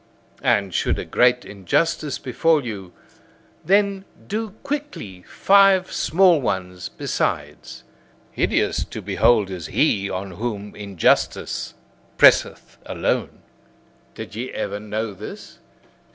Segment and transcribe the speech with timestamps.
[0.41, 2.91] And should a great injustice befall you,
[3.63, 7.83] then do quickly five small ones besides.
[8.31, 11.75] Hideous to behold is he on whom injustice
[12.17, 13.43] presseth alone.
[14.15, 15.59] Did ye ever know this?